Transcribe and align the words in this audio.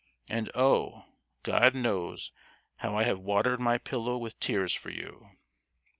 And 0.27 0.49
oh! 0.55 1.05
God 1.43 1.75
knows 1.75 2.31
how 2.77 2.95
I 2.95 3.03
have 3.03 3.19
watered 3.19 3.59
my 3.59 3.77
pillow 3.77 4.17
with 4.17 4.39
tears 4.39 4.73
for 4.73 4.89
you!" 4.89 5.29